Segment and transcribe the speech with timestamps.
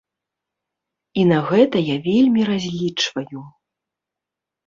[1.23, 3.39] І на гэта я вельмі разлічваю.